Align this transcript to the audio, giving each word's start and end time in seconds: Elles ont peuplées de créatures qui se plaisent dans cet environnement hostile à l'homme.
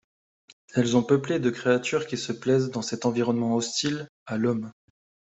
Elles 0.73 0.97
ont 0.97 1.03
peuplées 1.03 1.39
de 1.39 1.51
créatures 1.51 2.07
qui 2.07 2.17
se 2.17 2.31
plaisent 2.31 2.71
dans 2.71 2.81
cet 2.81 3.05
environnement 3.05 3.53
hostile 3.55 4.07
à 4.25 4.35
l'homme. 4.39 4.71